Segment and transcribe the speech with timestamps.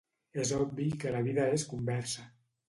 [0.43, 2.27] És obvi que la vida és conversa.